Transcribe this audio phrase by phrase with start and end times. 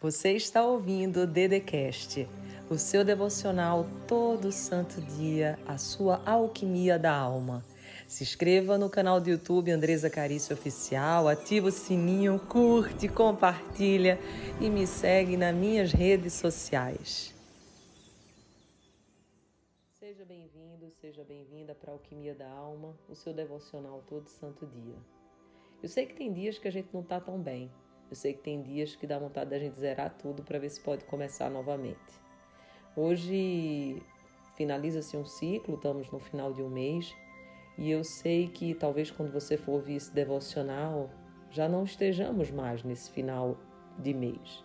[0.00, 2.28] Você está ouvindo o Dedecast,
[2.70, 7.64] o seu devocional todo santo dia, a sua alquimia da alma.
[8.06, 14.20] Se inscreva no canal do YouTube Andresa Carício Oficial, ativa o sininho, curte, compartilha
[14.60, 17.34] e me segue nas minhas redes sociais.
[19.98, 24.94] Seja bem-vindo, seja bem-vinda para a Alquimia da Alma, o seu devocional todo santo dia.
[25.82, 27.68] Eu sei que tem dias que a gente não está tão bem,
[28.10, 30.80] eu sei que tem dias que dá vontade da gente zerar tudo para ver se
[30.80, 31.98] pode começar novamente.
[32.96, 34.02] Hoje
[34.56, 37.14] finaliza-se um ciclo, estamos no final de um mês,
[37.76, 41.10] e eu sei que talvez quando você for ouvir esse devocional,
[41.50, 43.56] já não estejamos mais nesse final
[43.98, 44.64] de mês.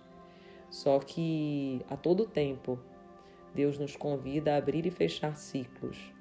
[0.70, 2.80] Só que a todo tempo,
[3.54, 6.12] Deus nos convida a abrir e fechar ciclos.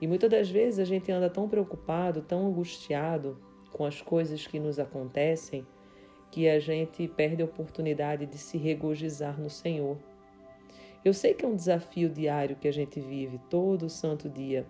[0.00, 3.38] E muitas das vezes a gente anda tão preocupado, tão angustiado
[3.70, 5.66] com as coisas que nos acontecem,
[6.32, 9.98] que a gente perde a oportunidade de se regozijar no Senhor.
[11.04, 14.66] Eu sei que é um desafio diário que a gente vive todo santo dia.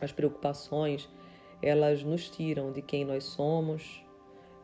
[0.00, 1.08] As preocupações,
[1.62, 4.04] elas nos tiram de quem nós somos,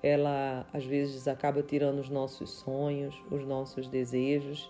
[0.02, 4.68] ela às vezes acaba tirando os nossos sonhos, os nossos desejos.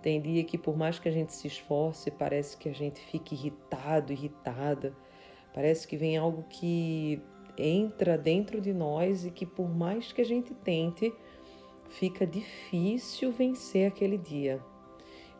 [0.00, 3.34] Tem dia que por mais que a gente se esforce, parece que a gente fica
[3.34, 4.94] irritado, irritada.
[5.52, 7.20] Parece que vem algo que
[7.56, 11.12] entra dentro de nós e que por mais que a gente tente,
[11.88, 14.60] fica difícil vencer aquele dia.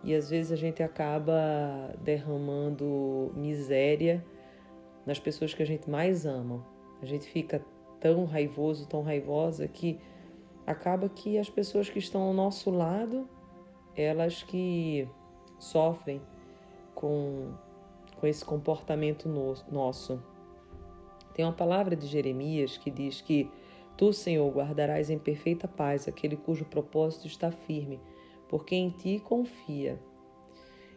[0.04, 4.24] E às vezes a gente acaba derramando miséria
[5.06, 6.64] nas pessoas que a gente mais ama.
[7.00, 7.64] A gente fica
[8.00, 9.98] tão raivoso, tão raivosa que
[10.66, 13.28] acaba que as pessoas que estão ao nosso lado,
[13.96, 15.08] elas que
[15.58, 16.20] sofrem
[16.94, 17.52] com,
[18.18, 20.20] com esse comportamento no, nosso.
[21.34, 23.50] Tem uma palavra de Jeremias que diz que
[23.96, 28.00] tu, Senhor, guardarás em perfeita paz aquele cujo propósito está firme,
[28.48, 29.98] porque em ti confia.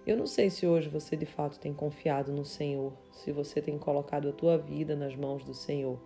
[0.06, 3.78] Eu não sei se hoje você de fato tem confiado no Senhor, se você tem
[3.80, 6.00] colocado a tua vida nas mãos do Senhor.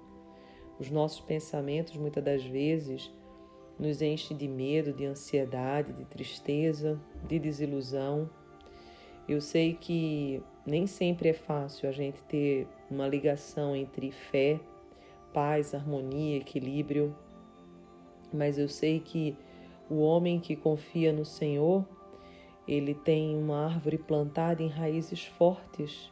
[0.79, 3.11] Os nossos pensamentos muitas das vezes
[3.77, 8.29] nos enchem de medo, de ansiedade, de tristeza, de desilusão.
[9.29, 14.59] Eu sei que nem sempre é fácil a gente ter uma ligação entre fé,
[15.31, 17.15] paz, harmonia, equilíbrio,
[18.33, 19.37] mas eu sei que
[19.87, 21.87] o homem que confia no Senhor,
[22.67, 26.11] ele tem uma árvore plantada em raízes fortes,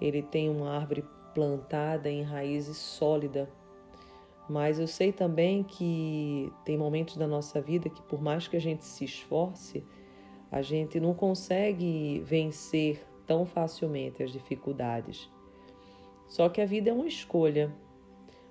[0.00, 1.04] ele tem uma árvore
[1.34, 3.46] plantada em raízes sólidas.
[4.48, 8.60] Mas eu sei também que tem momentos da nossa vida que, por mais que a
[8.60, 9.84] gente se esforce,
[10.52, 15.30] a gente não consegue vencer tão facilmente as dificuldades.
[16.28, 17.72] Só que a vida é uma escolha.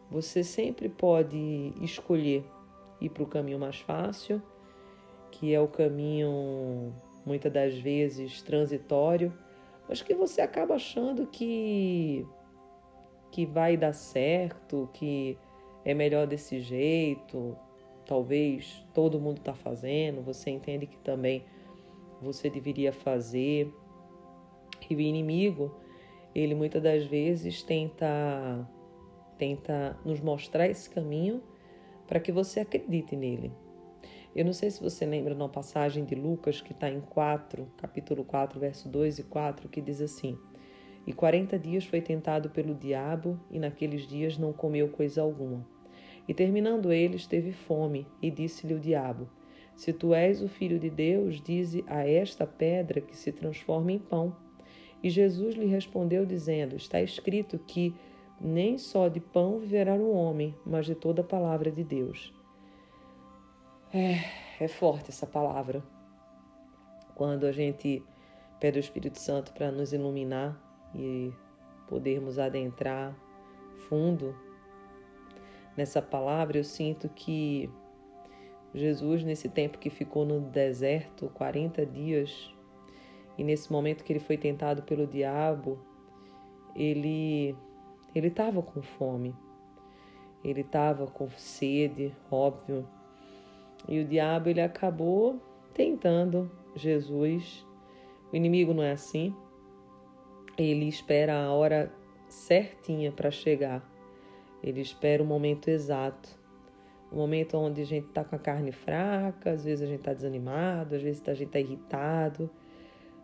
[0.10, 2.44] Você sempre pode escolher
[3.00, 4.42] ir para o caminho mais fácil,
[5.30, 6.92] que é o caminho
[7.24, 9.32] muitas das vezes transitório,
[9.88, 12.26] mas que você acaba achando que
[13.30, 15.38] que vai dar certo, que
[15.86, 17.56] é melhor desse jeito,
[18.06, 21.46] talvez todo mundo está fazendo, você entende que também
[22.22, 23.74] você deveria fazer.
[24.90, 25.76] E o inimigo,
[26.34, 28.68] ele muitas das vezes tenta
[29.38, 31.42] tenta nos mostrar esse caminho
[32.06, 33.52] para que você acredite nele.
[34.36, 37.68] Eu não sei se você lembra de uma passagem de Lucas que está em 4,
[37.76, 40.38] capítulo 4, verso 2 e 4, que diz assim:
[41.08, 45.68] E quarenta dias foi tentado pelo diabo, e naqueles dias não comeu coisa alguma.
[46.28, 49.28] E terminando eles, teve fome, e disse-lhe o diabo:
[49.76, 54.00] Se tu és o filho de Deus, dize a esta pedra que se transforme em
[54.00, 54.36] pão.
[55.02, 57.96] E Jesus lhe respondeu, dizendo: Está escrito que
[58.40, 62.34] nem só de pão viverá o homem, mas de toda a palavra de Deus.
[63.94, 65.84] É, é forte essa palavra.
[67.16, 68.04] Quando a gente
[68.60, 70.60] pede o Espírito Santo para nos iluminar
[70.96, 71.34] e
[71.88, 73.16] podermos adentrar
[73.90, 74.36] fundo
[75.76, 77.70] nessa palavra, eu sinto que
[78.74, 82.54] Jesus, nesse tempo que ficou no deserto, 40 dias,
[83.38, 85.80] e nesse momento que ele foi tentado pelo diabo,
[86.76, 87.56] ele
[88.14, 89.36] ele estava com fome.
[90.44, 92.88] Ele estava com sede, óbvio.
[93.88, 95.40] E o diabo ele acabou
[95.74, 97.66] tentando Jesus.
[98.32, 99.36] O inimigo não é assim.
[100.58, 101.92] Ele espera a hora
[102.28, 103.88] certinha para chegar.
[104.64, 106.41] Ele espera o momento exato.
[107.12, 110.14] O momento onde a gente está com a carne fraca, às vezes a gente está
[110.14, 112.50] desanimado, às vezes a gente está irritado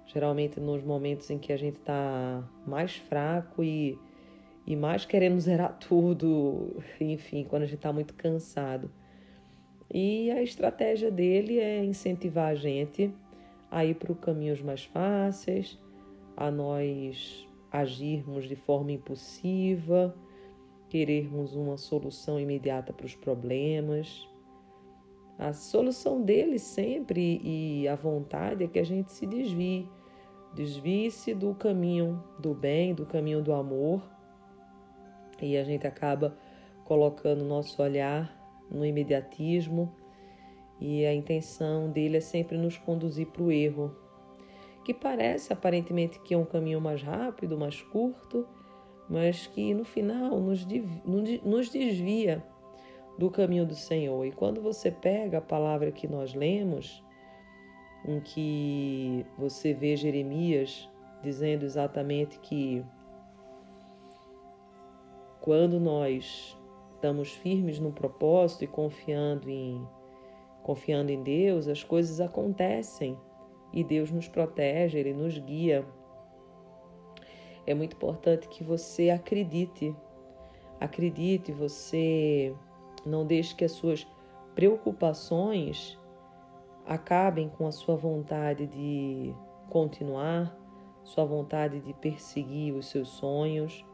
[0.07, 3.99] geralmente nos momentos em que a gente está mais fraco e,
[4.65, 8.89] e mais querendo zerar tudo, enfim, quando a gente está muito cansado.
[9.93, 13.13] E a estratégia dele é incentivar a gente
[13.69, 15.77] a ir para caminhos mais fáceis,
[16.35, 20.15] a nós agirmos de forma impulsiva,
[20.89, 24.27] querermos uma solução imediata para os problemas.
[25.37, 29.87] A solução dele sempre e a vontade é que a gente se desvie,
[30.53, 34.01] desvie-se do caminho do bem, do caminho do amor,
[35.41, 36.35] e a gente acaba
[36.83, 38.35] colocando nosso olhar
[38.71, 39.93] no imediatismo,
[40.79, 43.95] e a intenção dele é sempre nos conduzir para o erro,
[44.83, 48.47] que parece aparentemente que é um caminho mais rápido, mais curto,
[49.09, 50.65] mas que no final nos,
[51.69, 52.43] desvia
[53.17, 54.25] do caminho do Senhor.
[54.25, 57.03] E quando você pega a palavra que nós lemos,
[58.05, 60.89] em que você vê Jeremias
[61.23, 62.85] dizendo exatamente que
[65.41, 66.57] quando nós
[66.95, 69.85] estamos firmes no propósito e confiando em
[70.63, 73.17] confiando em Deus, as coisas acontecem
[73.71, 75.85] e Deus nos protege, ele nos guia
[77.67, 79.93] é muito importante que você acredite.
[80.79, 82.55] Acredite, você
[83.05, 84.07] não deixe que as suas
[84.55, 85.99] preocupações
[86.85, 89.35] acabem com a sua vontade de
[89.69, 90.57] continuar,
[91.03, 93.85] sua vontade de perseguir os seus sonhos,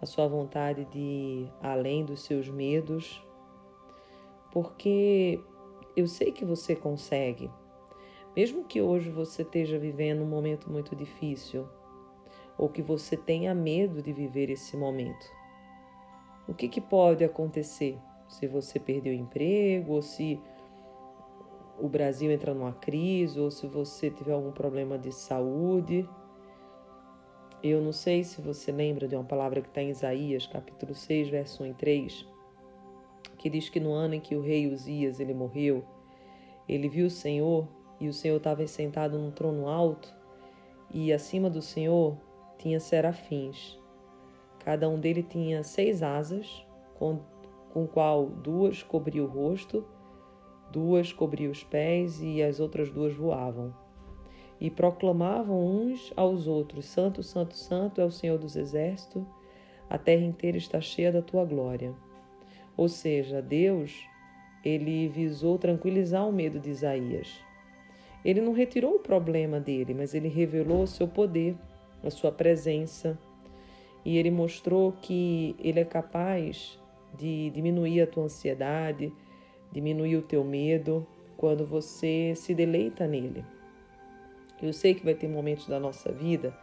[0.00, 3.24] a sua vontade de ir além dos seus medos,
[4.52, 5.40] porque
[5.96, 7.50] eu sei que você consegue.
[8.36, 11.66] Mesmo que hoje você esteja vivendo um momento muito difícil,
[12.58, 15.26] ou que você tenha medo de viver esse momento.
[16.48, 17.98] O que, que pode acontecer
[18.28, 20.40] se você perder o emprego, ou se
[21.78, 26.08] o Brasil entra numa crise, ou se você tiver algum problema de saúde?
[27.62, 31.28] Eu não sei se você lembra de uma palavra que está em Isaías, capítulo 6,
[31.28, 32.28] verso 1 e 3,
[33.38, 35.84] que diz que no ano em que o rei Uzias ele morreu,
[36.68, 37.66] ele viu o Senhor
[37.98, 40.14] e o Senhor estava sentado num trono alto
[40.92, 42.16] e acima do Senhor
[42.58, 43.78] tinha serafins.
[44.64, 47.20] Cada um dele tinha seis asas, com,
[47.72, 49.86] com qual duas cobriam o rosto,
[50.72, 53.74] duas cobriam os pés e as outras duas voavam.
[54.60, 59.24] E proclamavam uns aos outros: Santo, Santo, Santo é o Senhor dos Exércitos,
[59.88, 61.94] a terra inteira está cheia da tua glória.
[62.76, 63.96] Ou seja, Deus,
[64.64, 67.40] ele visou tranquilizar o medo de Isaías.
[68.24, 71.56] Ele não retirou o problema dele, mas ele revelou o seu poder
[72.06, 73.18] a sua presença.
[74.04, 76.78] E ele mostrou que ele é capaz
[77.16, 79.12] de diminuir a tua ansiedade,
[79.72, 81.06] diminuir o teu medo
[81.36, 83.44] quando você se deleita nele.
[84.62, 86.56] Eu sei que vai ter momentos da nossa vida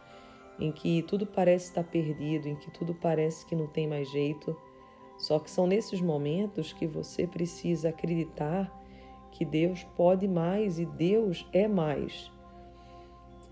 [0.58, 4.56] em que tudo parece estar perdido, em que tudo parece que não tem mais jeito.
[5.18, 8.72] Só que são nesses momentos que você precisa acreditar
[9.30, 12.30] que Deus pode mais e Deus é mais.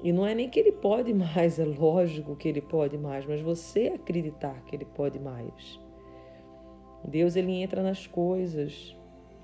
[0.03, 3.41] E não é nem que ele pode mais, é lógico que ele pode mais, mas
[3.41, 5.81] você acreditar que ele pode mais.
[7.05, 8.97] Deus ele entra nas coisas.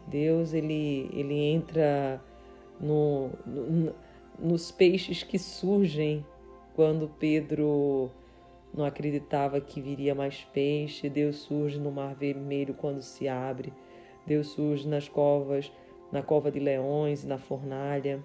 [0.07, 2.21] Deus ele ele entra
[2.81, 3.95] no, no,
[4.39, 6.25] nos peixes que surgem
[6.75, 8.11] quando Pedro
[8.73, 11.09] não acreditava que viria mais peixe.
[11.09, 13.73] Deus surge no Mar Vermelho quando se abre.
[14.27, 15.73] Deus surge nas covas,
[16.13, 18.23] na cova de leões na fornalha.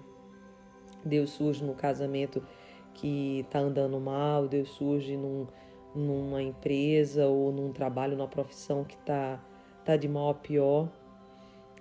[1.04, 2.42] Deus surge no casamento
[2.94, 5.46] que está andando mal, Deus surge num,
[5.94, 9.40] numa empresa ou num trabalho, numa profissão que está
[9.84, 10.88] tá de mal a pior.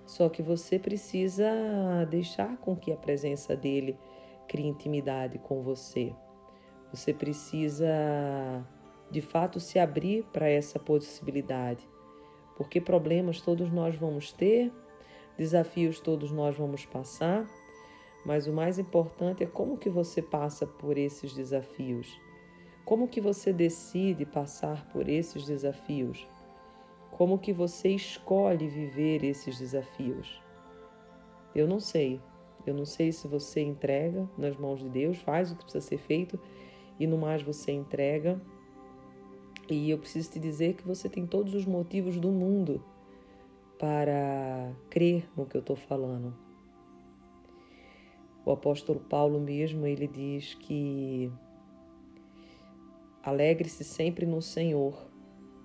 [0.05, 1.47] Só que você precisa
[2.09, 3.97] deixar com que a presença dele
[4.47, 6.13] crie intimidade com você.
[6.91, 7.87] Você precisa,
[9.09, 11.87] de fato, se abrir para essa possibilidade.
[12.57, 14.71] Porque problemas todos nós vamos ter,
[15.37, 17.47] desafios todos nós vamos passar
[18.25, 22.19] mas o mais importante é como que você passa por esses desafios.
[22.85, 26.27] Como que você decide passar por esses desafios?
[27.11, 30.41] Como que você escolhe viver esses desafios?
[31.53, 32.19] Eu não sei.
[32.65, 35.97] Eu não sei se você entrega nas mãos de Deus, faz o que precisa ser
[35.97, 36.39] feito
[36.99, 38.41] e no mais você entrega.
[39.69, 42.83] E eu preciso te dizer que você tem todos os motivos do mundo
[43.77, 46.42] para crer no que eu estou falando.
[48.45, 51.31] O apóstolo Paulo mesmo, ele diz que
[53.23, 54.93] alegre-se sempre no Senhor.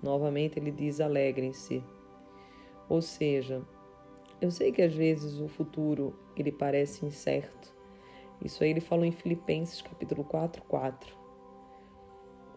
[0.01, 1.83] Novamente ele diz alegrem-se.
[2.87, 3.61] Ou seja,
[4.39, 7.75] eu sei que às vezes o futuro ele parece incerto.
[8.43, 11.13] Isso aí ele falou em Filipenses capítulo 4, 4.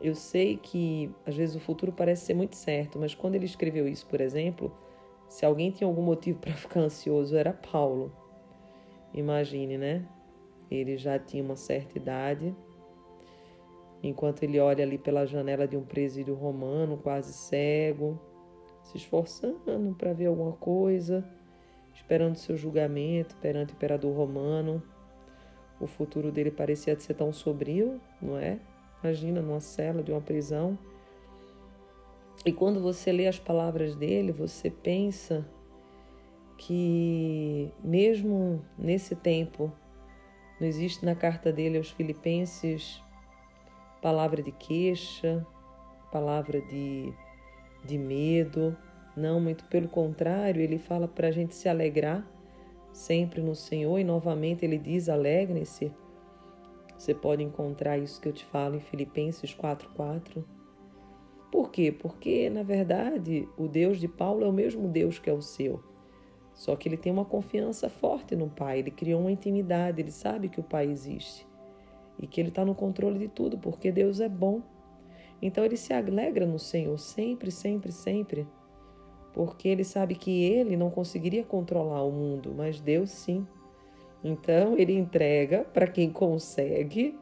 [0.00, 3.88] Eu sei que às vezes o futuro parece ser muito certo, mas quando ele escreveu
[3.88, 4.72] isso, por exemplo,
[5.28, 8.12] Se alguém tinha algum motivo para ficar ansioso, era Paulo.
[9.14, 10.06] Imagine, né?
[10.70, 12.54] Ele já tinha uma certa idade.
[14.02, 18.18] Enquanto ele olha ali pela janela de um presídio romano, quase cego,
[18.82, 21.24] se esforçando para ver alguma coisa,
[21.94, 24.82] esperando seu julgamento perante o imperador romano.
[25.80, 28.58] O futuro dele parecia ser tão sombrio, não é?
[29.02, 30.78] Imagina numa cela de uma prisão
[32.44, 35.46] e quando você lê as palavras dele, você pensa
[36.66, 39.72] que, mesmo nesse tempo,
[40.60, 43.02] não existe na carta dele aos Filipenses
[44.00, 45.44] palavra de queixa,
[46.12, 47.12] palavra de,
[47.84, 48.76] de medo.
[49.16, 52.24] Não, muito pelo contrário, ele fala para a gente se alegrar
[52.92, 55.92] sempre no Senhor e novamente ele diz: alegrem-se.
[56.96, 60.44] Você pode encontrar isso que eu te falo em Filipenses 4,4.
[61.50, 61.90] Por quê?
[61.90, 65.82] Porque, na verdade, o Deus de Paulo é o mesmo Deus que é o seu.
[66.54, 70.48] Só que ele tem uma confiança forte no Pai, ele criou uma intimidade, ele sabe
[70.48, 71.46] que o Pai existe
[72.18, 74.60] e que ele está no controle de tudo, porque Deus é bom.
[75.40, 78.46] Então ele se alegra no Senhor sempre, sempre, sempre,
[79.32, 83.46] porque ele sabe que ele não conseguiria controlar o mundo, mas Deus sim.
[84.22, 87.18] Então ele entrega para quem consegue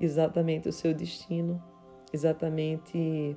[0.00, 1.62] exatamente o seu destino
[2.12, 3.36] exatamente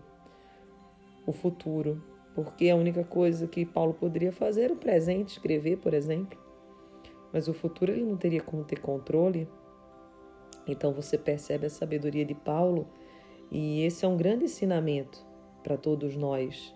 [1.26, 2.02] o futuro,
[2.34, 6.40] porque a única coisa que Paulo poderia fazer era o presente, escrever, por exemplo.
[7.34, 9.48] Mas o futuro ele não teria como ter controle.
[10.68, 12.88] Então você percebe a sabedoria de Paulo,
[13.52, 15.26] e esse é um grande ensinamento
[15.62, 16.74] para todos nós,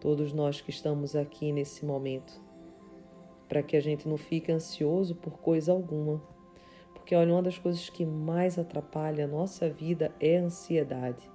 [0.00, 2.40] todos nós que estamos aqui nesse momento,
[3.48, 6.22] para que a gente não fique ansioso por coisa alguma.
[6.94, 11.30] Porque olha, uma das coisas que mais atrapalha a nossa vida é a ansiedade.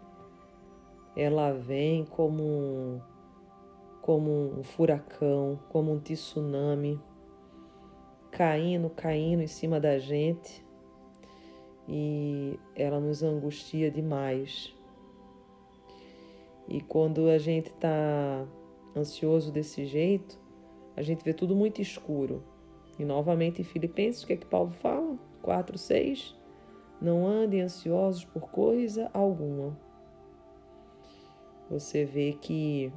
[1.16, 3.02] Ela vem como
[4.04, 7.00] como um furacão, como um tsunami,
[8.30, 10.62] caindo, caindo em cima da gente
[11.88, 14.76] e ela nos angustia demais.
[16.68, 18.46] E quando a gente está
[18.94, 20.38] ansioso desse jeito,
[20.98, 22.44] a gente vê tudo muito escuro.
[23.00, 25.18] E novamente em Filipenses, o que é que Paulo fala?
[25.42, 26.36] 4, 6.
[27.02, 29.80] Não andem ansiosos por coisa alguma.
[31.70, 32.92] Você vê que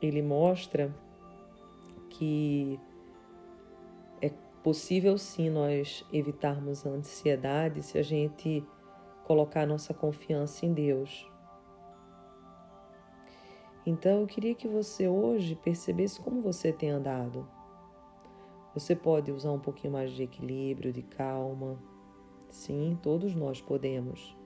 [0.00, 0.94] ele mostra
[2.10, 2.78] que
[4.20, 4.30] é
[4.62, 8.64] possível sim nós evitarmos a ansiedade se a gente
[9.24, 11.30] colocar nossa confiança em Deus.
[13.84, 17.48] Então eu queria que você hoje percebesse como você tem andado.
[18.74, 21.78] Você pode usar um pouquinho mais de equilíbrio, de calma.
[22.48, 24.36] Sim, todos nós podemos.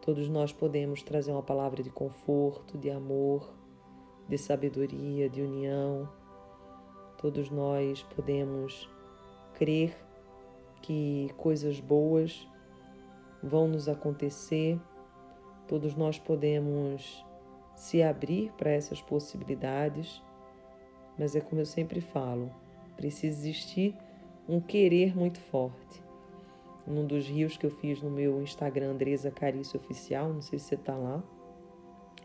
[0.00, 3.52] Todos nós podemos trazer uma palavra de conforto, de amor,
[4.28, 6.08] de sabedoria, de união.
[7.18, 8.88] Todos nós podemos
[9.54, 9.96] crer
[10.80, 12.48] que coisas boas
[13.42, 14.80] vão nos acontecer.
[15.68, 17.24] Todos nós podemos
[17.74, 20.22] se abrir para essas possibilidades,
[21.18, 22.50] mas é como eu sempre falo,
[22.96, 23.96] Precisa existir
[24.48, 26.02] um querer muito forte.
[26.86, 30.66] Num dos rios que eu fiz no meu Instagram, Andresa Carício Oficial, não sei se
[30.66, 31.22] você está lá,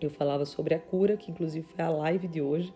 [0.05, 2.73] eu falava sobre a cura, que inclusive foi a live de hoje,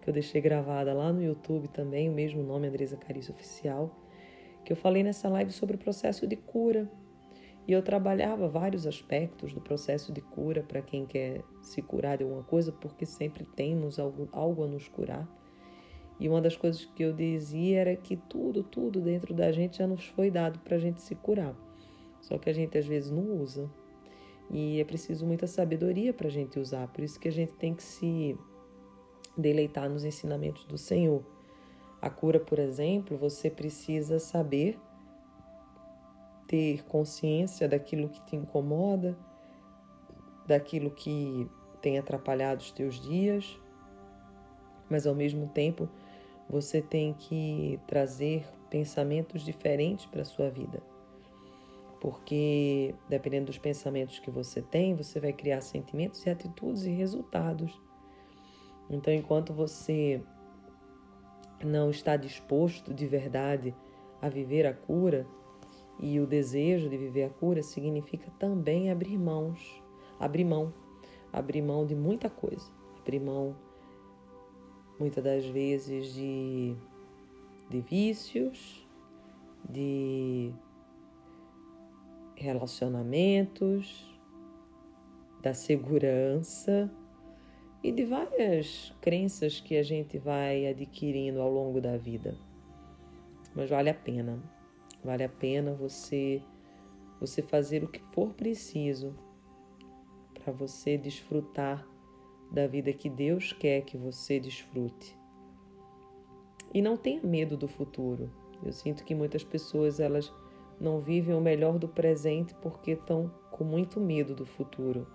[0.00, 3.94] que eu deixei gravada lá no YouTube também, o mesmo nome, Andresa Carício Oficial,
[4.64, 6.90] que eu falei nessa live sobre o processo de cura.
[7.66, 12.24] E eu trabalhava vários aspectos do processo de cura para quem quer se curar de
[12.24, 15.28] alguma coisa, porque sempre temos algo, algo a nos curar.
[16.18, 19.86] E uma das coisas que eu dizia era que tudo, tudo dentro da gente já
[19.86, 21.54] nos foi dado para a gente se curar.
[22.20, 23.70] Só que a gente às vezes não usa.
[24.50, 26.88] E é preciso muita sabedoria para a gente usar.
[26.88, 28.36] Por isso que a gente tem que se
[29.36, 31.22] deleitar nos ensinamentos do Senhor.
[32.00, 34.78] A cura, por exemplo, você precisa saber
[36.46, 39.16] ter consciência daquilo que te incomoda,
[40.46, 41.46] daquilo que
[41.82, 43.60] tem atrapalhado os teus dias,
[44.88, 45.88] mas ao mesmo tempo
[46.48, 50.82] você tem que trazer pensamentos diferentes para a sua vida.
[52.00, 57.80] Porque dependendo dos pensamentos que você tem, você vai criar sentimentos e atitudes e resultados.
[58.88, 60.22] Então, enquanto você
[61.64, 63.74] não está disposto de verdade
[64.22, 65.26] a viver a cura,
[66.00, 69.82] e o desejo de viver a cura significa também abrir mãos,
[70.18, 70.72] abrir mão,
[71.32, 73.56] abrir mão de muita coisa, abrir mão
[74.98, 76.76] muitas das vezes de,
[77.68, 78.86] de vícios,
[79.68, 80.52] de
[82.38, 84.08] relacionamentos,
[85.42, 86.90] da segurança
[87.82, 92.36] e de várias crenças que a gente vai adquirindo ao longo da vida.
[93.54, 94.42] Mas vale a pena.
[95.04, 96.42] Vale a pena você
[97.20, 99.12] você fazer o que for preciso
[100.34, 101.84] para você desfrutar
[102.52, 105.18] da vida que Deus quer que você desfrute.
[106.72, 108.30] E não tenha medo do futuro.
[108.62, 110.32] Eu sinto que muitas pessoas elas
[110.80, 115.06] não vivem o melhor do presente porque estão com muito medo do futuro.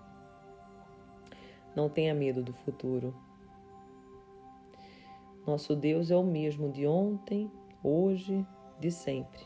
[1.74, 3.14] Não tenha medo do futuro.
[5.46, 7.50] Nosso Deus é o mesmo de ontem,
[7.82, 8.46] hoje,
[8.78, 9.40] de sempre.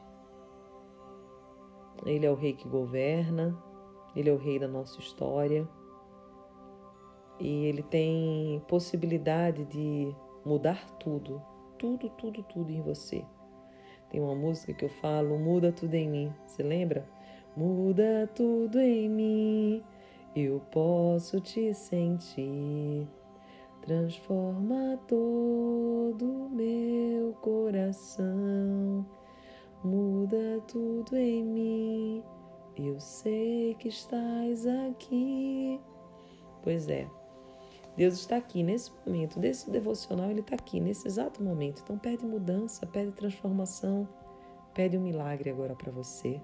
[2.04, 3.56] Ele é o rei que governa,
[4.14, 5.68] ele é o rei da nossa história.
[7.40, 11.42] E ele tem possibilidade de mudar tudo,
[11.78, 13.24] tudo, tudo, tudo em você.
[14.10, 16.34] Tem uma música que eu falo, muda tudo em mim.
[16.46, 17.06] Você lembra?
[17.56, 19.82] Muda tudo em mim,
[20.36, 23.08] eu posso te sentir.
[23.82, 29.04] Transforma todo meu coração,
[29.82, 32.24] muda tudo em mim.
[32.76, 35.80] Eu sei que estás aqui.
[36.62, 37.08] Pois é,
[37.98, 41.80] Deus está aqui nesse momento, desse devocional, Ele está aqui nesse exato momento.
[41.82, 44.08] Então, pede mudança, pede transformação,
[44.72, 46.40] pede um milagre agora para você.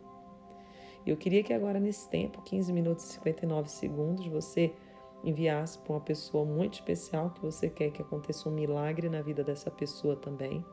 [1.07, 4.75] Eu queria que agora, nesse tempo, 15 minutos e 59 segundos, você
[5.23, 9.45] enviasse para uma pessoa muito especial que você quer que aconteça um milagre na vida
[9.45, 10.67] dessa pessoa também.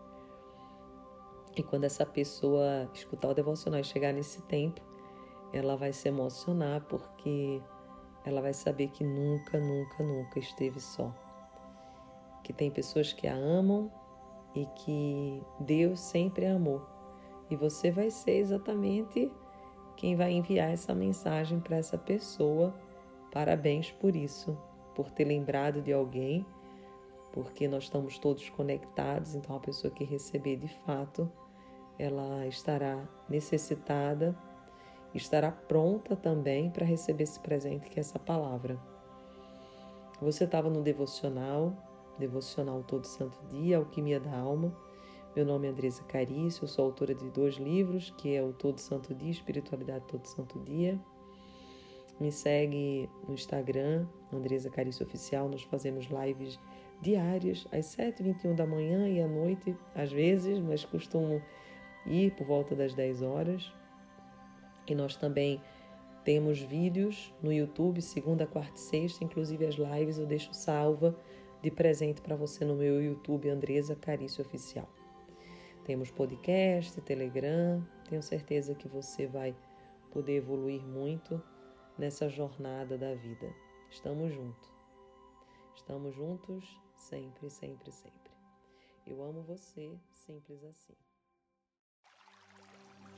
[1.56, 4.82] E quando essa pessoa escutar o devocional e chegar nesse tempo,
[5.54, 7.62] ela vai se emocionar porque
[8.24, 11.13] ela vai saber que nunca, nunca, nunca esteve só.
[12.44, 13.92] Que tem pessoas que a amam
[14.56, 16.82] e que Deus sempre amou.
[17.50, 19.32] E você vai ser exatamente
[19.96, 22.74] quem vai enviar essa mensagem para essa pessoa.
[23.32, 24.58] Parabéns por isso,
[24.96, 26.46] por ter lembrado de alguém,
[27.32, 31.32] porque nós estamos todos conectados, então a pessoa que receber de fato,
[31.98, 34.38] ela estará necessitada
[35.13, 38.79] estará pronta também para receber esse presente que é essa palavra.
[40.22, 41.74] Você estava no devocional,
[42.18, 44.72] devocional todo santo dia, Alquimia da Alma.
[45.36, 48.79] Meu nome é Andresa Carício, eu sou autora de dois livros, que é o Todo
[48.79, 51.00] Santo Dia, Espiritualidade Todo Santo Dia.
[52.20, 56.59] Me segue no Instagram, Andresa Carício Oficial, nós fazemos lives
[57.01, 61.42] diárias às 7h21 da manhã e à noite, às vezes, mas costumo
[62.05, 63.74] ir por volta das 10 horas.
[64.87, 65.61] E nós também
[66.24, 71.15] temos vídeos no YouTube, segunda, quarta e sexta, inclusive as lives eu deixo salva
[71.61, 74.89] de presente para você no meu YouTube, Andresa Carício Oficial.
[75.83, 79.55] Temos podcast, Telegram, tenho certeza que você vai
[80.11, 81.41] poder evoluir muito
[81.98, 83.53] nessa jornada da vida.
[83.89, 84.72] Estamos juntos.
[85.75, 88.31] Estamos juntos sempre, sempre, sempre.
[89.05, 91.11] Eu amo você, simples assim.